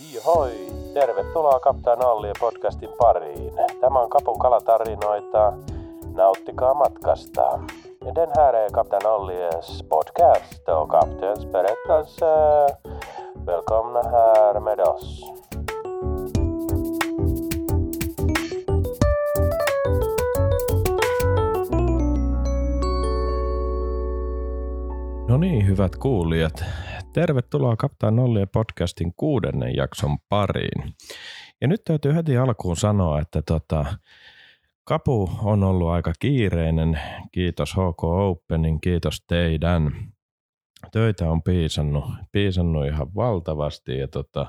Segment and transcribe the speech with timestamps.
[0.00, 0.52] Hoi,
[0.94, 3.52] tervetuloa Kaptaan Allien podcastin pariin.
[3.80, 5.52] Tämä on Kapun kalatarinoita.
[6.14, 7.60] Nauttikaa matkasta.
[8.14, 12.26] Den här är Kapten Ollies podcast och kaptens berättelse.
[13.46, 15.22] Välkomna här med oss.
[25.28, 26.64] No niin, hyvät kuulijat.
[27.12, 30.94] Tervetuloa Kaptaan Nollien podcastin kuudennen jakson pariin.
[31.60, 33.84] Ja nyt täytyy heti alkuun sanoa, että tota,
[34.84, 37.00] Kapu on ollut aika kiireinen.
[37.32, 39.92] Kiitos HK Openin, kiitos teidän.
[40.92, 44.46] Töitä on piisannut, piisannut ihan valtavasti ja tota,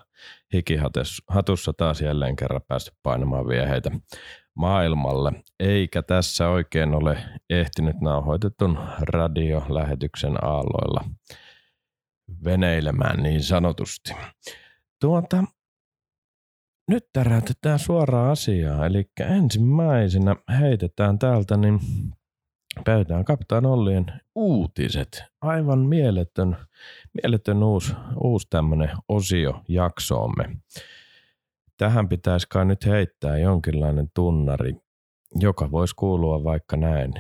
[0.54, 3.92] hikihatussa taas jälleen kerran päästy painamaan vieheitä
[4.56, 7.18] maailmalle, eikä tässä oikein ole
[7.50, 11.04] ehtinyt nauhoitetun radiolähetyksen aalloilla
[12.44, 14.14] veneilemään niin sanotusti.
[15.02, 15.44] Tuota,
[16.90, 21.80] nyt täräytetään suoraan asiaa, eli ensimmäisenä heitetään täältä niin
[22.86, 25.24] pöytään Kaptaan Ollien uutiset.
[25.42, 26.58] Aivan mieletön,
[27.24, 27.94] mieletön uusi,
[28.24, 30.58] uusi tämmöinen osio jaksoomme.
[31.78, 34.76] Tähän pitäisi kai nyt heittää jonkinlainen tunnari,
[35.36, 37.14] joka voisi kuulua vaikka näin.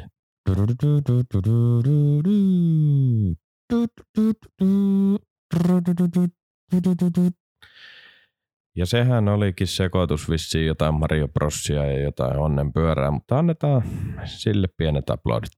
[8.75, 13.83] Ja sehän olikin sekoitus vissiin jotain Mario Brosia ja jotain onnen pyörää, mutta annetaan
[14.25, 15.51] sille pienet aplodit.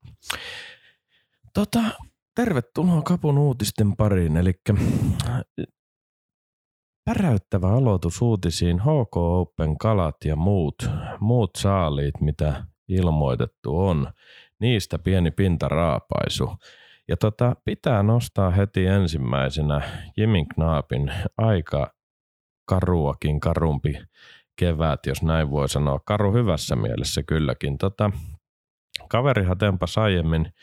[1.54, 1.82] Tota,
[2.36, 4.54] tervetuloa Kapun uutisten pariin, eli
[7.06, 10.76] päräyttävä aloitus uutisiin HK Open kalat ja muut,
[11.20, 14.14] muut saaliit, mitä ilmoitettu on.
[14.60, 16.50] Niistä pieni pintaraapaisu.
[17.08, 19.82] Ja tota, pitää nostaa heti ensimmäisenä
[20.18, 21.94] Jimin Knaapin aika
[22.66, 23.94] karuakin karumpi
[24.56, 26.00] kevät, jos näin voi sanoa.
[26.06, 27.78] Karu hyvässä mielessä kylläkin.
[27.78, 28.12] Tota,
[29.10, 30.54] kaverihan tempas aiemmin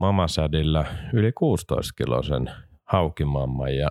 [0.00, 2.50] mamasädillä yli 16 kilosen
[2.84, 3.88] haukimamman ja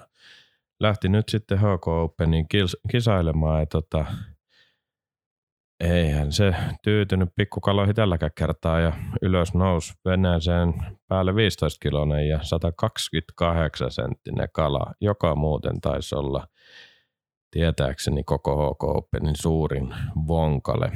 [0.79, 2.47] lähti nyt sitten HK Openin
[2.91, 4.05] kisailemaan ja tota,
[5.81, 10.73] eihän se tyytynyt pikkukaloihin tälläkään kertaa ja ylös nousi veneeseen
[11.07, 16.47] päälle 15 kilonen ja 128 senttinen kala, joka muuten taisi olla
[17.51, 19.95] tietääkseni koko HK Openin suurin
[20.27, 20.91] vonkale.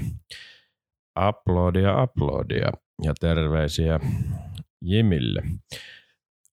[1.30, 2.70] Uploadia, uploadia
[3.04, 4.00] ja terveisiä
[4.82, 5.42] Jimille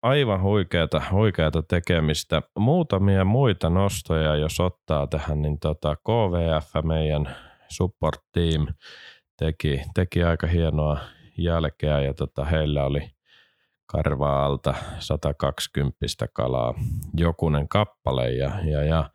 [0.03, 2.43] aivan huikeata, huikeata tekemistä.
[2.59, 7.37] Muutamia muita nostoja, jos ottaa tähän, niin tota KVF, meidän
[7.72, 8.66] support team,
[9.37, 10.99] teki, teki aika hienoa
[11.38, 13.10] jälkeä ja tota, heillä oli
[13.87, 15.99] karvaa alta 120
[16.32, 16.75] kalaa
[17.16, 19.11] jokunen kappale ja, ja, ja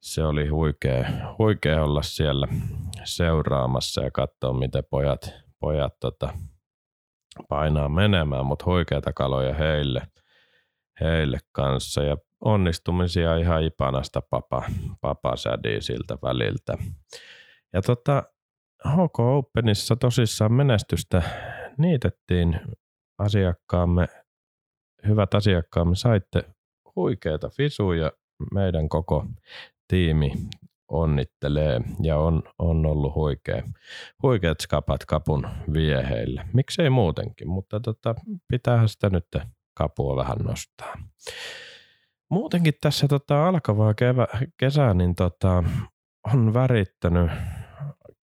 [0.00, 1.06] se oli huikea,
[1.38, 2.48] huikea olla siellä
[3.04, 6.28] seuraamassa ja katsoa, miten pojat, pojat tota,
[7.48, 10.02] painaa menemään, mutta huikeita kaloja heille,
[11.00, 14.62] heille kanssa ja onnistumisia ihan ipanasta papa,
[15.00, 15.34] papa
[15.80, 16.78] siltä väliltä.
[17.74, 18.22] Ja tota,
[18.88, 21.22] HK Openissa tosissaan menestystä
[21.78, 22.60] niitettiin
[23.18, 24.08] asiakkaamme,
[25.06, 26.44] hyvät asiakkaamme, saitte
[26.96, 28.12] huikeita fisuja
[28.54, 29.26] meidän koko
[29.88, 30.32] tiimi
[30.88, 33.62] onnittelee ja on, on ollut huikea,
[34.22, 36.44] huikeat skapat kapun vieheille.
[36.52, 38.14] Miksei muutenkin, mutta tota,
[38.48, 39.26] pitäähän sitä nyt
[39.74, 40.94] kapua vähän nostaa.
[42.30, 45.64] Muutenkin tässä tota, alkavaa kevä, kesää niin tota,
[46.32, 47.30] on värittänyt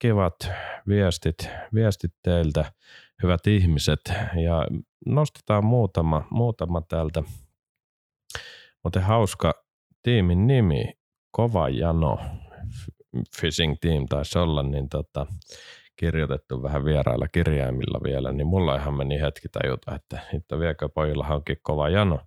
[0.02, 0.36] kivat
[0.88, 2.72] viestit, viestit teiltä,
[3.24, 4.14] hyvät ihmiset,
[4.44, 4.68] ja
[5.06, 7.24] nostetaan muutama, muutama täältä.
[8.84, 9.54] Mutta hauska
[10.04, 10.94] tiimin nimi,
[11.32, 12.20] Kova Jano,
[13.42, 15.26] Fishing Team taisi olla, niin tota,
[15.96, 21.28] kirjoitettu vähän vierailla kirjaimilla vielä, niin mulla ihan meni hetki tajuta, että että viekö pojilla
[21.28, 22.20] onkin kova jano,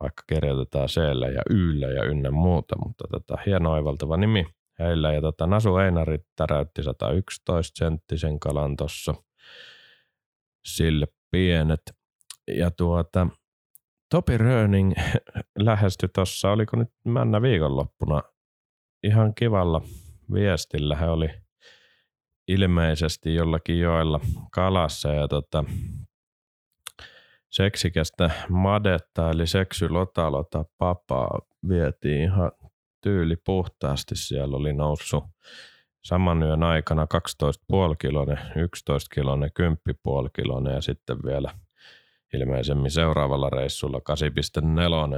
[0.00, 0.96] vaikka kirjoitetaan c
[1.34, 4.46] ja Yllä ja ynnä muuta, mutta tota, hieno oivaltava nimi
[4.78, 5.12] heillä.
[5.12, 9.14] Ja tota, Nasu Einari täräytti 111 senttisen kalan tuossa
[10.64, 11.80] sille pienet.
[12.46, 13.28] Ja tuota,
[14.10, 14.92] Topi Röning
[15.58, 18.22] lähestyi tuossa, oliko nyt männä viikonloppuna
[19.02, 19.82] ihan kivalla
[20.32, 20.96] viestillä.
[20.96, 21.28] He oli
[22.48, 24.20] ilmeisesti jollakin joella
[24.52, 25.64] kalassa ja tota,
[27.50, 31.38] seksikästä madetta eli seksylotalota papaa
[31.68, 32.52] vietiin ihan
[33.00, 34.16] tyyli puhtaasti.
[34.16, 35.24] Siellä oli noussut
[36.04, 39.50] saman yön aikana 12,5 kilonen, 11 kilonen,
[40.24, 41.54] 10,5 kilonen ja sitten vielä
[42.34, 44.00] ilmeisemmin seuraavalla reissulla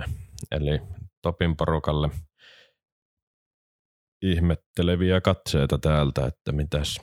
[0.01, 0.11] 8,4.
[0.51, 0.81] Eli
[1.23, 2.11] Topin porukalle
[4.23, 7.01] ihmetteleviä katseita täältä, että mitäs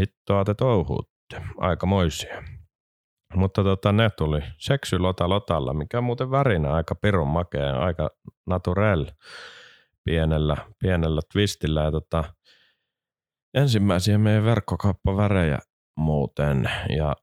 [0.00, 1.42] hittoa te touhuutte.
[1.56, 2.42] Aikamoisia.
[3.34, 8.10] Mutta tota, ne tuli seksy lota lotalla, mikä on muuten värinä aika pirun makea, aika
[8.46, 9.06] naturel
[10.08, 11.82] pienellä, pienellä twistillä.
[11.82, 12.24] Ja tota,
[13.54, 15.58] ensimmäisiä meidän verkkokauppavärejä
[15.98, 17.16] muuten ja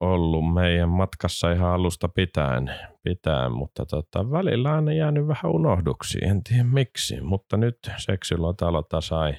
[0.00, 6.42] ollut meidän matkassa ihan alusta pitäen, pitäen mutta tota, välillä on jäänyt vähän unohduksi, en
[6.42, 9.34] tiedä miksi, mutta nyt seksilotalota sai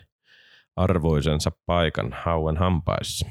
[0.75, 3.29] arvoisensa paikan hauen hampaissa.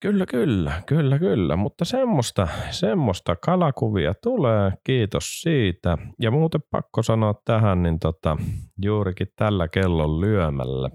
[0.00, 5.98] Kyllä, kyllä, kyllä, kyllä, mutta semmoista, semmoista kalakuvia tulee, kiitos siitä.
[6.20, 8.36] Ja muuten pakko sanoa tähän, niin tota,
[8.82, 10.90] juurikin tällä kellon lyömällä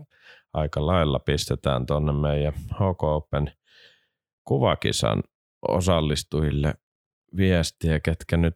[0.54, 3.51] aika lailla pistetään tuonne meidän HK Open
[4.44, 5.24] kuvakisan
[5.68, 6.74] osallistujille
[7.38, 8.56] viestiä, ketkä nyt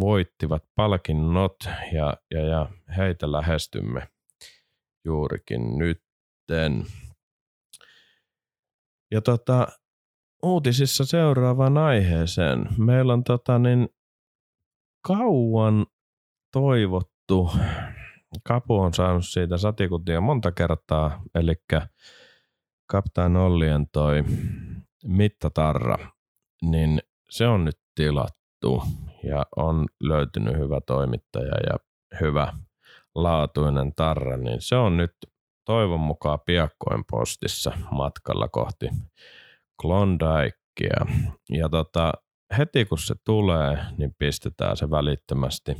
[0.00, 1.56] voittivat palkinnot
[1.92, 2.66] ja, ja, ja
[2.96, 4.08] heitä lähestymme
[5.04, 6.86] juurikin nytten.
[9.10, 9.66] Ja tota,
[10.42, 12.68] uutisissa seuraavaan aiheeseen.
[12.78, 13.88] Meillä on tota niin,
[15.06, 15.86] kauan
[16.52, 17.50] toivottu,
[18.44, 21.54] Kapu on saanut siitä satikutia monta kertaa, eli
[22.90, 24.24] Kaptaan Ollien toi
[25.04, 25.96] mittatarra,
[26.62, 28.82] niin se on nyt tilattu
[29.24, 31.76] ja on löytynyt hyvä toimittaja ja
[32.20, 32.52] hyvä
[33.14, 35.12] laatuinen tarra, niin se on nyt
[35.68, 38.88] toivon mukaan piakkoin postissa matkalla kohti
[39.82, 41.06] Klondikea.
[41.50, 42.12] Ja tota,
[42.58, 45.76] heti kun se tulee, niin pistetään se välittömästi,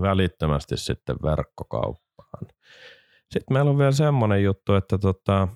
[0.00, 2.46] välittömästi sitten verkkokauppaan.
[3.30, 5.48] Sitten meillä on vielä semmoinen juttu, että tota,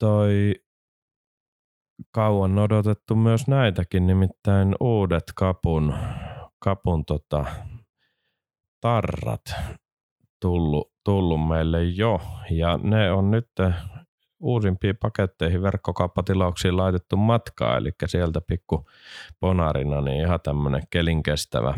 [0.00, 0.54] toi
[2.10, 5.94] kauan odotettu myös näitäkin, nimittäin uudet kapun,
[6.58, 7.44] kapun tota,
[8.80, 9.54] tarrat
[10.40, 12.20] tullut, tullut meille jo.
[12.50, 13.48] Ja ne on nyt
[14.40, 18.88] uusimpiin paketteihin verkkokauppatilouksiin laitettu matkaa, eli sieltä pikku
[19.40, 21.74] ponarina niin ihan tämmöinen kelinkestävä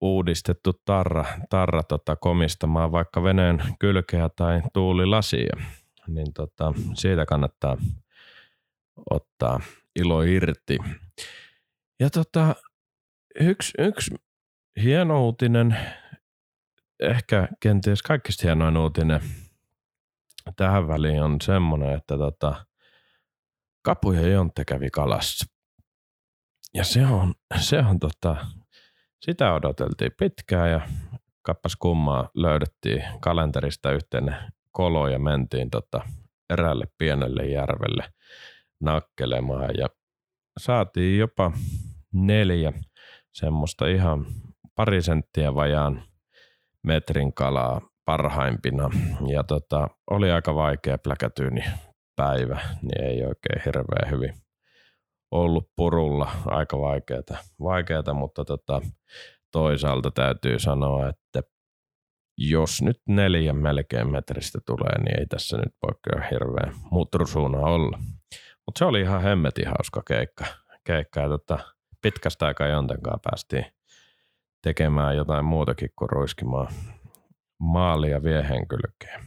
[0.00, 5.56] uudistettu tarra, tarra tota, komistamaan vaikka veneen kylkeä tai tuulilasia,
[6.06, 7.76] niin tota, siitä kannattaa
[9.10, 9.60] ottaa
[9.96, 10.78] ilo irti.
[12.00, 12.54] Ja tota,
[13.40, 14.14] yksi, yksi
[14.82, 15.76] hieno uutinen
[17.00, 19.20] ehkä kenties kaikista hienoin uutinen
[20.56, 22.66] tähän väliin on semmoinen, että tota,
[23.82, 25.46] Kapu ja Jontte kävi kalassa.
[26.74, 28.36] Ja se on, se on tota,
[29.20, 30.80] sitä odoteltiin pitkään ja
[31.42, 34.36] kappas kummaa löydettiin kalenterista yhteinen
[34.72, 36.00] kolo ja mentiin tota
[36.50, 38.04] eräälle pienelle järvelle
[38.80, 39.86] nakkelemaan ja
[40.58, 41.52] saatiin jopa
[42.12, 42.72] neljä
[43.32, 44.26] semmoista ihan
[44.74, 46.02] pari senttiä vajaan
[46.86, 48.90] metrin kalaa parhaimpina.
[49.26, 51.64] Ja tota, oli aika vaikea pläkätyyni
[52.16, 54.34] päivä, niin ei oikein hirveän hyvin
[55.30, 56.30] ollut purulla.
[56.46, 58.80] Aika vaikeata, vaikeata mutta tota,
[59.52, 61.42] toisaalta täytyy sanoa, että
[62.38, 67.98] jos nyt neljä melkein metristä tulee, niin ei tässä nyt voi kyllä hirveän mutrusuuna olla.
[68.66, 70.44] Mutta se oli ihan hemmetin hauska keikka.
[70.84, 71.58] keikka ja tota,
[72.02, 73.75] pitkästä aikaa jontenkaan päästiin
[74.66, 76.68] tekemään jotain muutakin kuin ruiskimaan
[77.58, 79.20] maalia viehen kylkeen.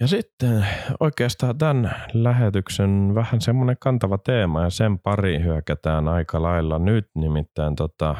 [0.00, 0.66] Ja sitten
[1.00, 7.08] oikeastaan tämän lähetyksen vähän semmoinen kantava teema ja sen pari hyökätään aika lailla nyt.
[7.14, 8.14] Nimittäin tota,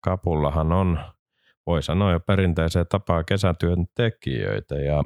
[0.00, 0.98] Kapullahan on,
[1.66, 5.04] voi sanoa jo perinteiseen tapaa kesätyön tekijöitä ja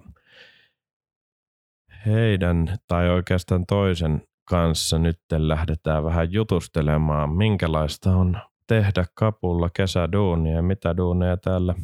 [2.06, 10.62] heidän tai oikeastaan toisen kanssa nyt lähdetään vähän jutustelemaan, minkälaista on tehdä kapulla kesäduunia ja
[10.62, 11.74] mitä duuneja täällä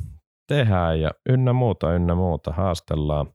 [0.47, 3.27] tehdään ja ynnä muuta, ynnä muuta haastellaan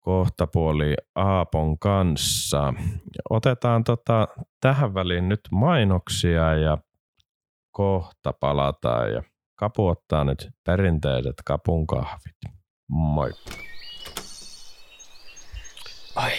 [0.00, 2.74] kohta puoli Aapon kanssa.
[3.30, 4.28] Otetaan tota,
[4.60, 6.78] tähän väliin nyt mainoksia ja
[7.70, 9.22] kohta palataan ja
[9.56, 12.36] Kapu ottaa nyt perinteiset kapun kahvit.
[12.88, 13.30] Moi.
[16.16, 16.32] Ai.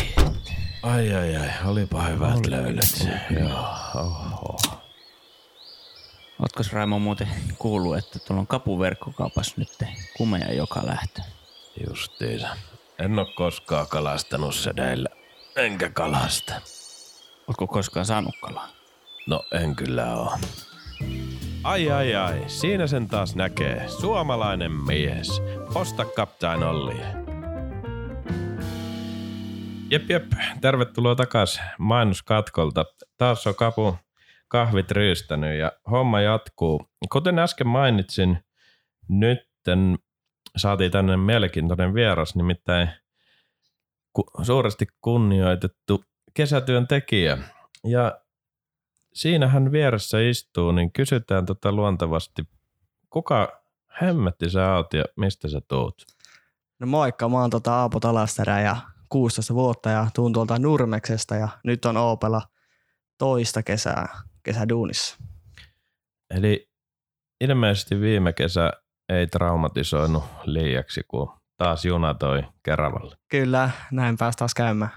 [0.83, 3.07] Ai ai ai, olipa hyvät löydöt.
[3.39, 4.84] Joo, oho.
[6.57, 9.69] Ootko Raimo muuten kuullut, että tuolla on kapuverkkokaupas nyt
[10.17, 11.21] kumeja joka lähtö?
[11.87, 12.47] Justiinsa.
[12.99, 15.09] En ole koskaan kalastanut sedeillä.
[15.55, 16.53] Enkä kalasta.
[17.47, 18.67] Ootko koskaan saanut kalaa?
[19.27, 20.37] No en kyllä oo.
[21.63, 23.89] Ai ai ai, siinä sen taas näkee.
[23.89, 25.41] Suomalainen mies.
[25.75, 27.01] Osta Captain Olli.
[29.91, 30.31] Jep jep,
[30.61, 32.85] tervetuloa takas mainoskatkolta.
[33.17, 33.97] Taas on Kapu
[34.47, 36.89] kahvit ryystänyt ja homma jatkuu.
[37.11, 38.37] Kuten äsken mainitsin,
[39.07, 39.99] nytten
[40.57, 42.89] saatiin tänne mielenkiintoinen vieras, nimittäin
[44.13, 47.37] ku, suuresti kunnioitettu kesätyön tekijä.
[47.83, 48.21] Ja
[49.13, 52.43] siinä hän vieressä istuu, niin kysytään tota luontevasti,
[53.09, 53.61] kuka
[54.01, 56.05] hemmetti sä oot ja mistä sä tuut?
[56.79, 58.75] No moikka, mä oon tota Aapo Talasterä ja
[59.09, 62.41] 16 vuotta ja tuun tuolta Nurmeksesta ja nyt on Oopella
[63.17, 64.07] toista kesää
[64.45, 65.17] kesäduunissa.
[66.29, 66.69] Eli
[67.41, 68.71] ilmeisesti viime kesä
[69.09, 73.15] ei traumatisoinut liiaksi, kun taas juna toi Keravalle.
[73.29, 74.91] Kyllä, näin päästä taas käymään.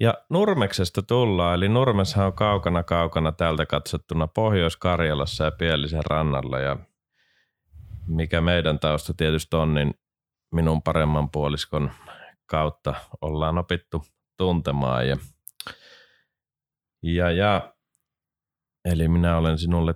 [0.00, 6.76] Ja Nurmeksesta tullaan, eli Nurmeshan on kaukana kaukana täältä katsottuna Pohjois-Karjalassa ja Pielisen rannalla ja
[8.06, 9.94] mikä meidän tausta tietysti on, niin
[10.52, 11.90] minun paremman puoliskon
[12.46, 14.04] kautta ollaan opittu
[14.36, 15.16] tuntemaan ja,
[17.02, 17.73] ja, ja
[18.84, 19.94] eli minä olen sinulle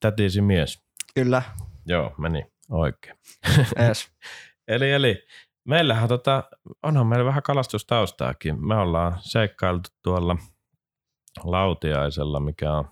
[0.00, 0.82] tätisi mies.
[1.14, 1.42] Kyllä,
[1.86, 3.16] Joo, meni oikein.
[3.76, 4.08] ees.
[4.68, 5.26] Eli, eli
[5.64, 6.44] meillähän tota,
[6.82, 8.66] onhan meillä vähän kalastustaustaakin.
[8.66, 10.36] Me ollaan seikkailtu tuolla
[11.44, 12.84] Lautiaisella, mikä on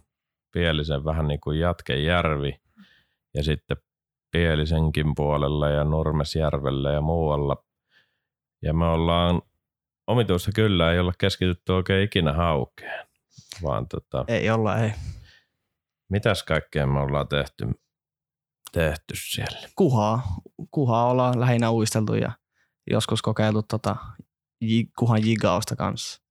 [0.53, 2.61] Pielisen vähän niin kuin Jatkejärvi
[3.35, 3.77] ja sitten
[4.33, 7.65] Pielisenkin puolella ja Nurmesjärvellä ja muualla.
[8.63, 9.43] Ja me ollaan
[10.07, 13.07] omituista kyllä, ei olla keskitytty oikein ikinä haukeen,
[13.63, 14.93] vaan tota, Ei olla, ei.
[16.09, 17.67] mitäs kaikkea me ollaan tehty,
[18.73, 19.69] tehty siellä.
[19.77, 20.23] Kuhaa.
[20.71, 22.33] Kuhaa ollaan lähinnä uisteltu ja
[22.91, 23.97] joskus kokeiltu tota
[24.61, 26.23] ji- kuhan jigausta kanssa.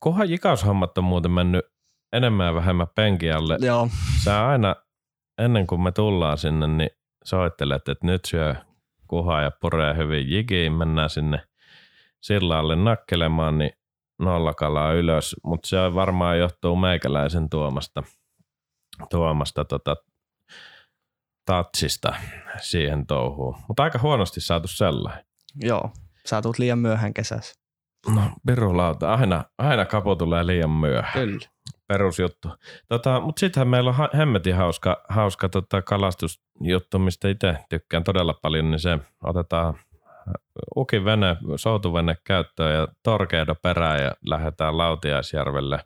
[0.00, 1.64] Kohan jikaushommat on muuten mennyt
[2.12, 3.58] enemmän ja vähemmän penkin alle.
[3.60, 3.88] Joo,
[4.24, 4.76] Sä aina
[5.38, 6.90] ennen kuin me tullaan sinne, niin
[7.24, 8.54] soittelet, että nyt syö
[9.08, 11.48] kuhaa ja puree hyvin jigiin, mennään sinne
[12.20, 13.70] sillalle nakkelemaan, niin
[14.18, 18.02] nolla kalaa ylös, mutta se varmaan johtuu meikäläisen tuomasta,
[19.10, 19.96] tuomasta tota,
[21.46, 22.14] tatsista
[22.60, 23.56] siihen touhuun.
[23.68, 25.24] Mutta aika huonosti saatu sellainen.
[25.62, 25.90] joo.
[26.26, 27.54] Sä tulet liian myöhään kesässä.
[28.14, 29.14] No, pirulauta.
[29.14, 31.12] Aina, aina kapo tulee liian myöhään.
[31.28, 31.46] Kyllä.
[31.88, 32.48] perusjuttu.
[32.88, 38.34] Tota, Mutta sittenhän meillä on ha- hemmetin hauska, hauska tota kalastusjuttu, mistä itse tykkään todella
[38.42, 39.74] paljon, niin se otetaan
[40.76, 45.84] ukin vene, soutuvene käyttöön ja torkeido perään ja lähdetään Lautiaisjärvelle.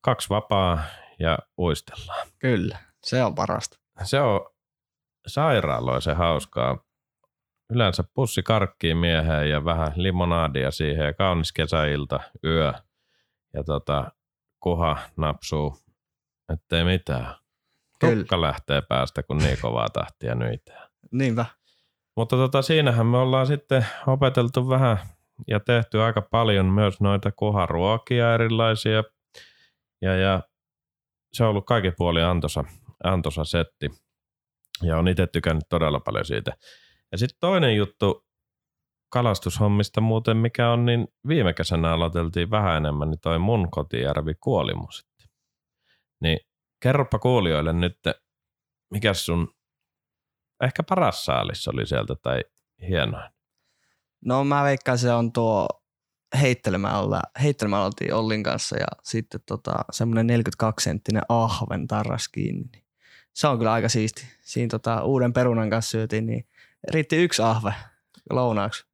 [0.00, 0.78] Kaksi vapaa
[1.18, 2.28] ja uistellaan.
[2.38, 3.78] Kyllä, se on parasta.
[4.02, 4.40] Se on
[5.26, 6.78] sairaaloisen hauskaa.
[7.70, 12.72] Yleensä pussi karkkiin mieheen ja vähän limonaadia siihen ja kaunis kesäilta, yö.
[13.54, 14.12] Ja tota,
[14.60, 15.78] kuha napsuu,
[16.52, 17.34] ettei mitään.
[18.00, 18.16] Kyllä.
[18.16, 20.88] Tukka lähtee päästä, kun niin kovaa tahtia nyitään.
[21.12, 21.44] Niinpä.
[22.16, 24.98] Mutta tota, siinähän me ollaan sitten opeteltu vähän
[25.48, 29.04] ja tehty aika paljon myös noita kuharuokia erilaisia.
[30.02, 30.42] Ja, ja
[31.32, 32.64] se on ollut kaiken puoli antoisa,
[33.04, 33.90] antoisa setti.
[34.82, 36.52] Ja on itse tykännyt todella paljon siitä.
[37.12, 38.26] Ja sitten toinen juttu
[39.12, 44.90] kalastushommista muuten, mikä on, niin viime kesänä aloiteltiin vähän enemmän, niin toi mun kotijärvi Kuolimu
[44.90, 45.28] sitten.
[46.22, 46.38] Niin
[46.82, 47.98] kerropa kuulijoille nyt,
[48.90, 49.55] mikä sun
[50.62, 52.40] ehkä paras saalis oli sieltä tai
[52.88, 53.30] hienoin.
[54.24, 55.68] No mä veikkaan se on tuo
[56.40, 62.84] heittelemällä, heittelemällä oltiin Ollin kanssa ja sitten tota, semmoinen 42 senttinen ahven tarras kiinni.
[63.32, 64.26] Se on kyllä aika siisti.
[64.42, 66.48] Siinä tota, uuden perunan kanssa syötiin, niin
[66.92, 67.74] riitti yksi ahve
[68.30, 68.86] lounaaksi.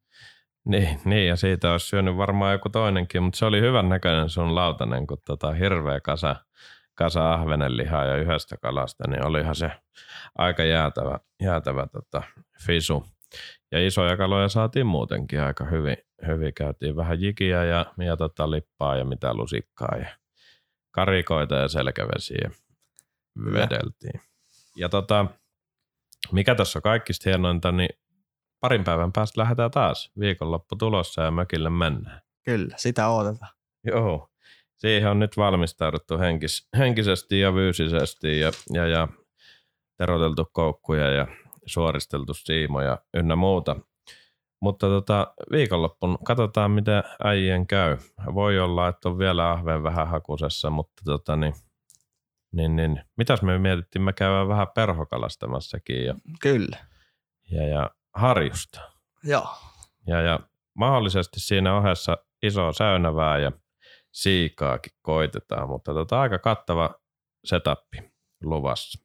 [0.64, 4.54] Niin, niin, ja siitä olisi syönyt varmaan joku toinenkin, mutta se oli hyvän näköinen sun
[4.54, 6.36] lautanen, kun tota hirveä kasa,
[6.94, 9.70] kasa ahvenenlihaa ja yhdestä kalasta, niin olihan se
[10.38, 12.22] aika jäätävä, jäätävä tota,
[12.66, 13.04] fisu.
[13.72, 15.96] Ja isoja kaloja saatiin muutenkin aika hyvin.
[16.26, 16.54] hyvin.
[16.54, 20.06] Käytiin vähän jikiä ja, ja tota lippaa ja mitä lusikkaa ja
[20.90, 22.50] karikoita ja selkävesiä
[23.52, 24.20] vedeltiin.
[24.76, 25.26] Ja tota,
[26.32, 27.98] mikä tässä on kaikista hienointa, niin
[28.60, 30.10] parin päivän päästä lähdetään taas.
[30.18, 32.22] Viikonloppu tulossa ja mökille mennään.
[32.44, 33.52] Kyllä, sitä odotetaan.
[33.84, 34.31] Joo.
[34.82, 39.08] Siihen on nyt valmistauduttu henkis, henkisesti ja fyysisesti ja, ja, ja
[39.98, 41.26] teroteltu koukkuja ja
[41.66, 43.76] suoristeltu siimoja ynnä muuta.
[44.60, 47.96] Mutta tota, viikonloppun katsotaan, miten äijien käy.
[48.34, 51.54] Voi olla, että on vielä ahven vähän hakusessa, mutta tota, niin,
[52.52, 56.76] niin, niin, mitäs me mietittiin, me käydään vähän perhokalastamassakin ja, Kyllä.
[57.50, 58.80] ja, ja harjusta.
[59.24, 59.48] Joo.
[60.06, 60.40] Ja, ja
[60.74, 63.52] mahdollisesti siinä ohessa iso säynävää ja
[64.12, 66.94] siikaakin koitetaan, mutta tota, aika kattava
[67.44, 67.98] setappi
[68.44, 69.04] luvassa.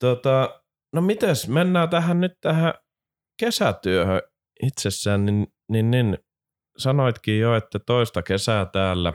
[0.00, 2.74] Tota, no mites, mennään tähän nyt tähän
[3.40, 4.22] kesätyöhön
[4.62, 6.18] itsessään, niin, niin, niin
[6.78, 9.12] sanoitkin jo, että toista kesää täällä,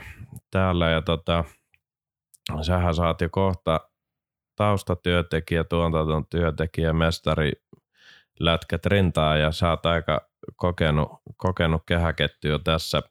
[0.51, 1.43] täällä ja tota,
[2.61, 3.79] sähän saat jo kohta
[4.55, 7.51] taustatyötekijä, tuotanton työntekijä, mestari,
[8.39, 13.01] lätkät rintaa ja sä oot aika kokenut, kokenut kehäketty jo tässä.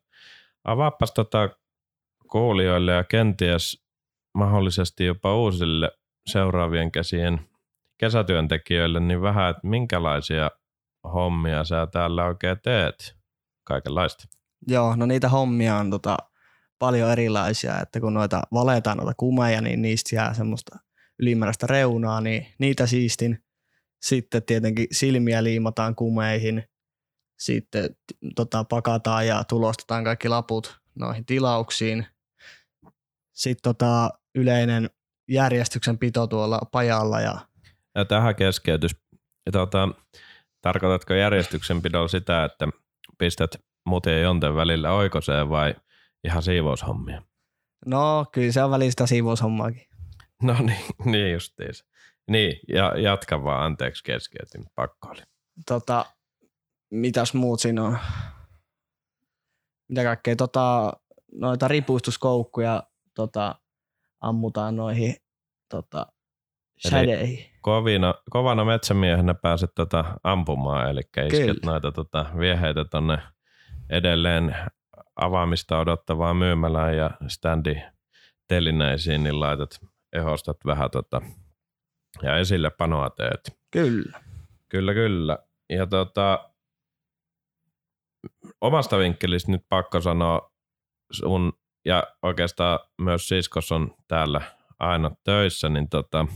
[0.68, 1.48] Avaapas tota
[2.30, 3.84] kuulijoille ja kenties
[4.34, 5.90] mahdollisesti jopa uusille
[6.26, 7.40] seuraavien käsien
[7.98, 10.50] kesätyöntekijöille, niin vähän, että minkälaisia
[11.14, 13.16] hommia sä täällä oikein teet?
[13.64, 14.24] Kaikenlaista.
[14.66, 16.16] Joo, no niitä hommia on tota,
[16.78, 20.78] paljon erilaisia, että kun noita valetaan noita kumeja, niin niistä jää semmoista
[21.18, 23.44] ylimääräistä reunaa, niin niitä siistin.
[24.02, 26.64] Sitten tietenkin silmiä liimataan kumeihin,
[27.38, 27.96] sitten
[28.36, 32.06] tota, pakataan ja tulostetaan kaikki laput noihin tilauksiin.
[33.32, 34.90] Sitten tota, yleinen
[35.28, 37.38] järjestyksen pito tuolla pajalla ja
[37.94, 38.96] Ja tähän keskeytys.
[39.52, 39.88] Tota,
[40.60, 42.68] tarkoitatko järjestyksenpidolla sitä, että
[43.18, 43.50] pistät
[43.86, 45.74] muuten ja jonten välillä oikoseen vai
[46.24, 47.22] ihan siivoushommia?
[47.86, 49.86] no kyllä se on välistä siivoushommaakin.
[50.42, 51.84] No niin, niin justiinsa.
[52.30, 55.22] Niin, ja jatka vaan, anteeksi keskeytin, pakko oli.
[55.66, 56.06] Tota,
[56.90, 57.98] mitäs muut siinä on?
[59.88, 60.36] Mitä kaikkea?
[60.36, 60.92] Tota,
[61.32, 62.82] noita ripustuskoukkuja
[63.14, 63.54] tota,
[64.20, 65.16] ammutaan noihin
[65.68, 66.06] tota,
[66.88, 67.44] shadeihin.
[67.60, 71.60] Kovina, kovana metsämiehenä pääset tota ampumaan, eli isket Kyllä.
[71.64, 73.18] noita tota vieheitä tonne
[73.90, 74.56] edelleen
[75.16, 77.76] avaamista odottavaan myymälään ja standi
[78.48, 79.80] telineisiin, niin laitat,
[80.12, 81.22] ehostat vähän tota,
[82.22, 83.58] ja esille panoa teet.
[83.70, 84.20] Kyllä.
[84.68, 85.38] Kyllä, kyllä.
[85.70, 86.50] Ja tota,
[88.60, 90.50] omasta vinkkelistä nyt pakko sanoa
[91.12, 91.52] sun
[91.84, 94.40] ja oikeastaan myös siskos on täällä
[94.78, 96.26] aina töissä, niin tota,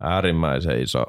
[0.00, 1.04] äärimmäisen iso,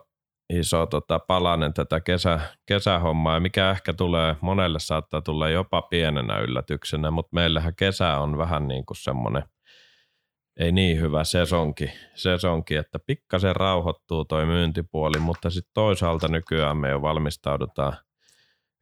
[0.54, 6.40] iso tota, palanen tätä kesä, kesähommaa, ja mikä ehkä tulee, monelle saattaa tulla jopa pienenä
[6.40, 9.44] yllätyksenä, mutta meillähän kesä on vähän niin kuin semmoinen
[10.60, 16.90] ei niin hyvä sesonki, sesonki että pikkasen rauhoittuu toi myyntipuoli, mutta sitten toisaalta nykyään me
[16.90, 17.94] jo valmistaudutaan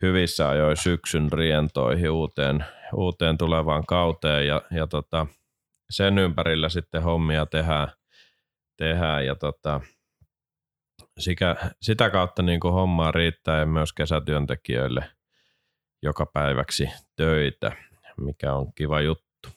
[0.02, 5.28] hyvissä ajoin syksyn rientoihin uuteen, uuteen tulevaan kauteen ja, ja tota,
[5.90, 7.88] sen ympärillä sitten hommia tehdään,
[8.78, 9.82] tehdään ja tota,
[11.20, 15.10] sikä, sitä kautta niin kuin hommaa riittää ja myös kesätyöntekijöille
[16.02, 17.72] joka päiväksi töitä,
[18.18, 19.50] mikä on kiva juttu.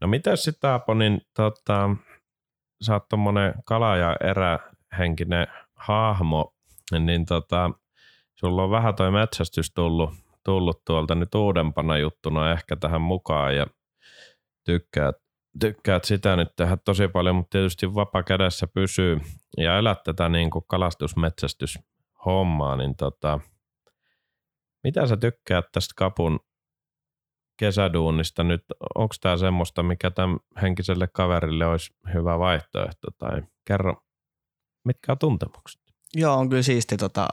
[0.00, 1.90] No mitä sitten Aapo, niin tota,
[2.82, 3.06] sä oot
[3.64, 6.54] kala- ja erähenkinen hahmo,
[6.98, 7.70] niin tota,
[8.44, 10.10] sulla on vähän toi metsästys tullut,
[10.44, 13.66] tullut tuolta nyt uudempana juttuna ehkä tähän mukaan ja
[14.64, 15.16] tykkäät,
[15.60, 19.20] tykkäät sitä nyt tehdä tosi paljon, mutta tietysti vapa kädessä pysyy
[19.56, 21.78] ja elät tätä niin kuin kalastusmetsästys
[22.24, 23.40] hommaa, niin tota,
[24.84, 26.40] mitä sä tykkäät tästä kapun
[27.56, 28.64] kesäduunista nyt?
[28.94, 33.08] Onko tämä semmoista, mikä tämän henkiselle kaverille olisi hyvä vaihtoehto?
[33.18, 33.94] Tai kerro,
[34.84, 35.80] mitkä on tuntemukset?
[36.14, 37.28] Joo, on kyllä siisti tota,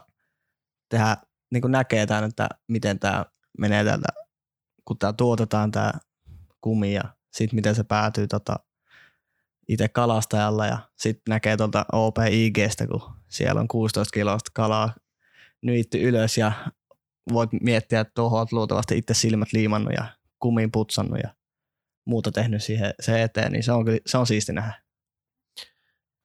[0.92, 1.16] tehdä,
[1.50, 3.24] niin kuin näkee tämän, että miten tämä
[3.58, 4.08] menee täältä,
[4.84, 5.92] kun tämä tuotetaan tämä
[6.60, 7.02] kumi ja
[7.32, 8.56] sitten miten se päätyy tota,
[9.68, 14.94] itse kalastajalla ja sitten näkee tuolta OPIGstä, kun siellä on 16 kilosta kalaa
[15.62, 16.52] nyitty ylös ja
[17.32, 20.04] voit miettiä, että tuohon olet luultavasti itse silmät liimannut ja
[20.38, 21.34] kumiin putsannut ja
[22.04, 24.82] muuta tehnyt siihen se eteen, niin se on, kyllä, se on siisti nähdä.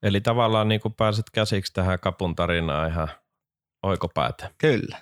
[0.03, 3.09] Eli tavallaan niin kuin pääset käsiksi tähän kapun tarinaan ihan
[3.83, 4.51] oikopäätä.
[4.57, 4.97] Kyllä.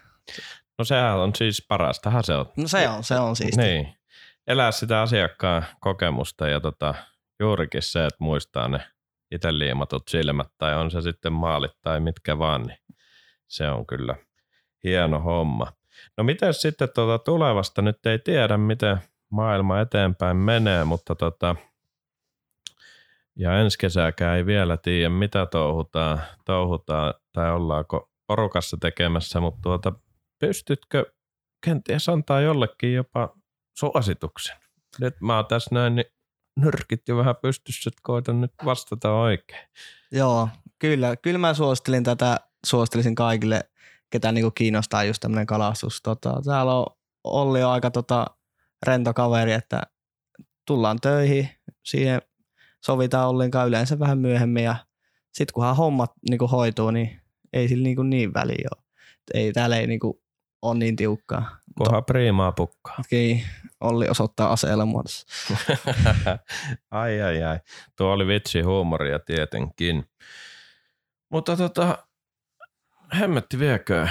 [0.77, 2.45] No sehän on siis parastahan se on.
[2.57, 3.61] No se on, se on siisti.
[3.61, 3.95] Niin.
[4.47, 6.95] Elää sitä asiakkaan kokemusta ja tota,
[7.39, 8.79] juurikin se, että muistaa ne
[9.31, 12.77] itse liimatut silmät tai on se sitten maalit tai mitkä vaan, niin
[13.47, 14.15] se on kyllä
[14.83, 15.73] hieno homma.
[16.17, 18.97] No miten sitten tuota tulevasta, nyt ei tiedä miten
[19.29, 21.55] maailma eteenpäin menee, mutta tota,
[23.35, 29.93] ja ensi kesääkään ei vielä tiedä, mitä touhutaan, touhutaan tai ollaanko porukassa tekemässä, mutta tuota,
[30.39, 31.05] pystytkö
[31.65, 33.37] kenties antaa jollekin jopa
[33.77, 34.57] suosituksen?
[34.99, 36.05] Nyt mä oon tässä näin, niin
[36.59, 39.67] nyrkit jo vähän pystyssä, että koitan nyt vastata oikein.
[40.11, 41.15] Joo, kyllä.
[41.15, 43.69] Kyllä mä suosittelin tätä, suosittelisin kaikille,
[44.09, 46.01] ketä niinku kiinnostaa just tämmöinen kalastus.
[46.01, 46.85] Tota, täällä on
[47.23, 48.25] Olli on aika tota,
[48.85, 49.81] rento kaveri, että
[50.67, 51.49] tullaan töihin,
[51.83, 52.21] siihen
[52.85, 54.75] sovitaan Ollin kanssa yleensä vähän myöhemmin ja
[55.33, 57.21] sitten kunhan hommat niinku hoituu, niin
[57.55, 58.83] ei sillä niinku niin väliä ole.
[59.13, 60.21] Et Ei, täällä ei niinku
[60.61, 61.57] ole niin tiukkaa.
[61.77, 62.95] Kunhan priimaa pukkaa.
[62.97, 63.43] Toki
[63.81, 65.27] Olli osoittaa aseella muodossa.
[66.91, 67.59] ai ai ai.
[67.97, 70.05] Tuo oli vitsi huumoria tietenkin.
[71.29, 72.07] Mutta tota,
[73.19, 74.07] hemmetti viekö.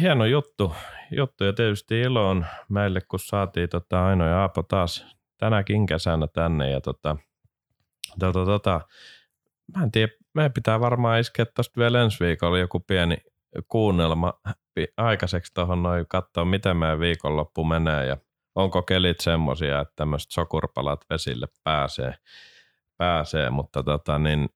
[0.00, 0.74] hieno juttu,
[1.10, 5.06] juttu ja tietysti ilo on meille, kun saatiin tota Aino ja Aapo taas
[5.38, 7.16] tänäkin kesänä tänne ja tota,
[8.18, 8.80] tota, tota,
[9.76, 13.16] mä en tiedä, meidän pitää varmaan iskeä tosta vielä ensi viikolla joku pieni
[13.68, 14.32] kuunnelma
[14.96, 18.16] aikaiseksi tuohon noin katsoa, miten meidän viikonloppu menee ja
[18.54, 22.14] onko kelit semmosia, että tämmöiset sokurpalat vesille pääsee,
[22.96, 24.48] pääsee mutta tota, niin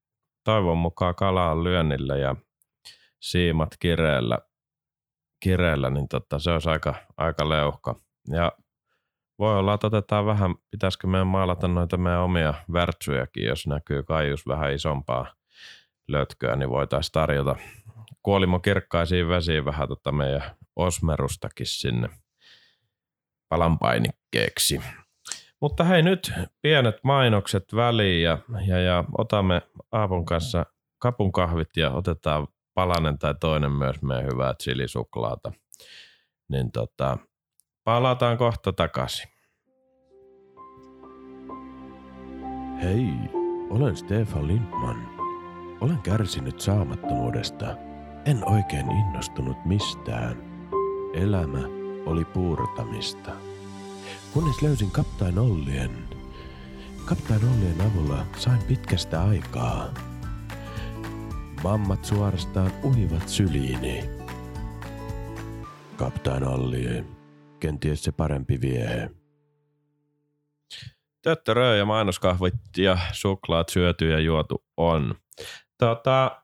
[0.45, 2.37] toivon mukaan kala on lyönnillä ja
[3.21, 4.39] siimat kireellä,
[5.41, 7.95] kireellä niin tota, se olisi aika, aika leuhka.
[8.29, 8.53] Ja
[9.39, 14.47] voi olla, että otetaan vähän, pitäisikö meidän maalata noita meidän omia värtsyjäkin, jos näkyy kaius
[14.47, 15.37] vähän isompaa
[16.09, 17.57] lötköä, niin voitaisiin tarjota
[18.23, 20.43] kuolimo kirkkaisiin vesiin vähän tota meidän
[20.77, 22.09] osmerustakin sinne
[23.49, 24.81] palanpainikkeeksi.
[25.61, 30.67] Mutta hei nyt pienet mainokset väliin ja, ja, ja otamme Aapon kanssa
[30.99, 35.53] kapun kahvit ja otetaan palanen tai toinen myös meidän hyvää chilisuklaata.
[36.49, 37.19] Niin tota,
[37.85, 39.29] palataan kohta takaisin.
[42.83, 43.09] Hei,
[43.71, 45.16] olen Stefan Lindman.
[45.81, 47.77] Olen kärsinyt saamattomuudesta.
[48.25, 50.37] En oikein innostunut mistään.
[51.15, 51.63] Elämä
[52.07, 53.31] oli puurtamista.
[54.33, 55.91] Kunnes löysin Kaptain Ollien.
[57.05, 59.95] Kaptain Ollien avulla sain pitkästä aikaa.
[61.63, 64.05] Mammat suorastaan uivat syliini.
[65.97, 67.05] Kaptain Ollie,
[67.61, 69.11] kenties se parempi vie.
[71.23, 75.15] Töttörö ja mainoskahvit ja suklaat syöty ja juotu on.
[75.79, 76.43] Tota,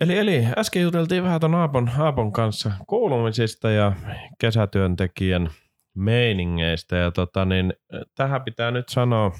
[0.00, 3.92] eli, eli äsken juteltiin vähän ton Aapon, Aapon kanssa kuulumisista ja
[4.38, 5.50] kesätyöntekijän
[5.94, 6.96] meiningeistä.
[6.96, 7.74] Ja tota, niin,
[8.14, 9.32] tähän pitää nyt sanoa,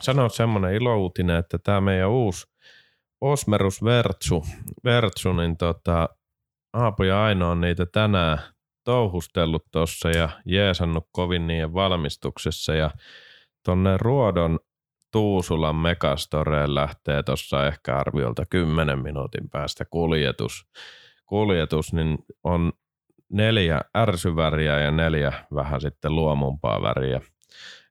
[0.00, 2.46] sanoa semmoinen ilouutinen, että tämä meidän uusi
[3.20, 4.44] Osmerus Vertsu,
[4.84, 6.08] Vertsu niin tota,
[6.72, 8.38] Aapo ja Aino on niitä tänään
[8.84, 12.90] touhustellut tuossa ja jeesannut kovin niiden valmistuksessa ja
[13.64, 14.58] tonne Ruodon
[15.16, 20.66] Tuusulan Megastoreen lähtee tuossa ehkä arviolta 10 minuutin päästä kuljetus.
[21.26, 22.72] Kuljetus niin on
[23.28, 27.20] neljä ärsyväriä ja neljä vähän sitten luomumpaa väriä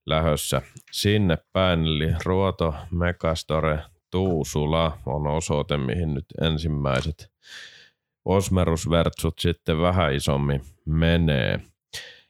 [0.06, 0.62] lähössä
[0.92, 1.80] sinne päin.
[1.80, 3.80] Eli Ruoto, Megastore,
[4.12, 7.32] Tuusula on osoite, mihin nyt ensimmäiset
[8.26, 11.60] osmerusvertsut sitten vähän isommin menee.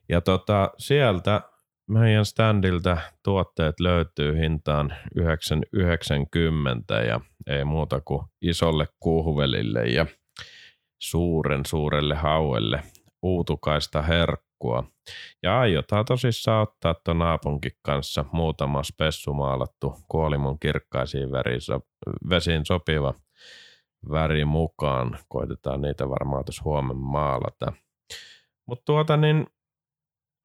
[0.09, 1.41] Ja tota, sieltä
[1.87, 10.05] meidän standilta tuotteet löytyy hintaan 990 ja ei muuta kuin isolle kuuhuvelille ja
[11.01, 12.83] suuren suurelle hauelle
[13.23, 14.83] uutukaista herkkua.
[15.43, 21.29] Ja aiotaan tosissaan ottaa tuon naapunkin kanssa muutama spessu maalattu kuolimon kirkkaisiin
[22.29, 23.13] vesiin sopiva
[24.11, 25.17] väri mukaan.
[25.27, 27.73] Koitetaan niitä varmaan tuossa huomenna maalata.
[28.67, 29.47] Mutta tuota niin,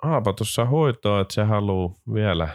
[0.03, 2.49] Aapo tuossa huitoa, että se haluaa vielä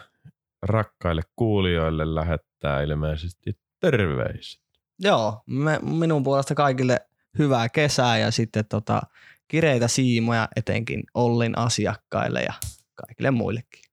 [0.62, 4.62] rakkaille kuulijoille lähettää ilmeisesti terveiset.
[4.99, 6.99] Joo, me, minun puolesta kaikille
[7.39, 9.01] hyvää kesää ja sitten tota,
[9.47, 12.53] kireitä siimoja etenkin Ollin asiakkaille ja
[12.95, 13.84] kaikille muillekin.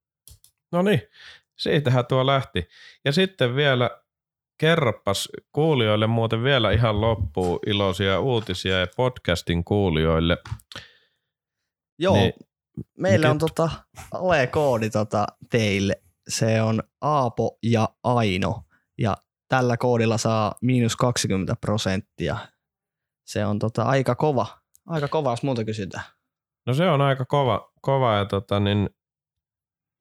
[0.73, 1.03] No niin,
[1.57, 2.69] siitähän tuo lähti.
[3.05, 3.91] Ja sitten vielä
[4.59, 10.39] kerropas kuulijoille muuten vielä ihan loppuun iloisia uutisia ja podcastin kuulijoille.
[11.99, 12.33] Joo, niin,
[12.99, 13.71] meillä on tota
[14.13, 16.03] ale-koodi tota teille.
[16.29, 18.63] Se on Aapo ja Aino
[18.99, 19.17] ja
[19.49, 22.37] tällä koodilla saa miinus 20 prosenttia.
[23.27, 24.47] Se on tota aika kova,
[24.87, 26.05] aika kova, jos muuta kysytään.
[26.67, 28.91] No se on aika kova, kova ja tota niin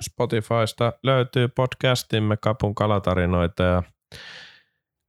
[0.03, 3.83] Spotifysta löytyy podcastimme Kapun kalatarinoita ja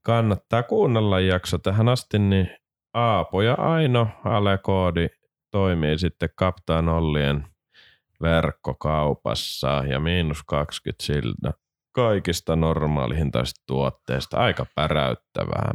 [0.05, 2.51] kannattaa kuunnella jakso tähän asti, niin
[2.95, 5.09] Aapo ja Aino alekoodi
[5.51, 7.52] toimii sitten Kaptaan Ollien
[8.23, 11.53] verkkokaupassa ja miinus 20 siltä
[11.93, 14.37] kaikista normaalihintaisista tuotteista.
[14.37, 15.73] Aika päräyttävää.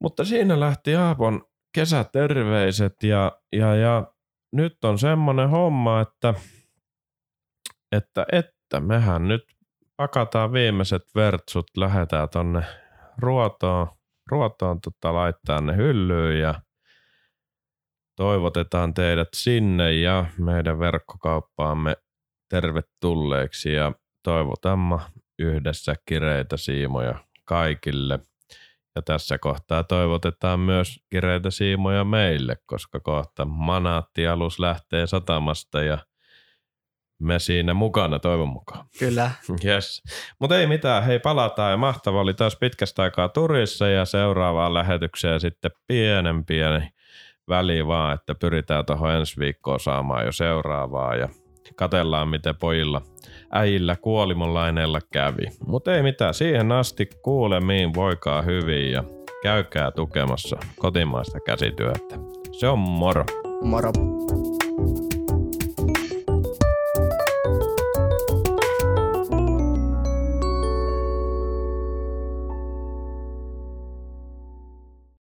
[0.00, 1.42] Mutta siinä lähti Aapon
[1.74, 4.12] kesäterveiset ja, ja, ja
[4.52, 6.34] nyt on semmoinen homma, että,
[7.92, 9.42] että, että mehän nyt
[9.96, 12.62] pakataan viimeiset vertsut, lähetään tonne
[13.18, 13.88] ruotoon,
[14.30, 16.54] ruotoon tota, laittaa ne hyllyyn ja
[18.16, 21.96] toivotetaan teidät sinne ja meidän verkkokauppaamme
[22.50, 24.96] tervetulleeksi ja toivotamme
[25.38, 28.18] yhdessä kireitä siimoja kaikille.
[28.96, 35.98] Ja tässä kohtaa toivotetaan myös kireitä siimoja meille, koska kohta manaattialus lähtee satamasta ja
[37.18, 38.86] me siinä mukana toivon mukaan.
[38.98, 39.30] Kyllä.
[39.64, 40.02] Yes.
[40.40, 45.40] Mutta ei mitään, hei palataan ja mahtava oli taas pitkästä aikaa turissa ja seuraavaan lähetykseen
[45.40, 46.95] sitten pienen pieni
[47.48, 51.28] väliin vaan, että pyritään tuohon ensi viikkoon saamaan jo seuraavaa ja
[51.76, 53.02] katellaan miten pojilla
[53.50, 55.44] äijillä kuolimonlaineella kävi.
[55.66, 59.04] Mutta ei mitään, siihen asti kuulemiin voikaa hyvin ja
[59.42, 62.18] käykää tukemassa kotimaista käsityötä.
[62.52, 63.24] Se on moro.
[63.62, 63.92] Moro.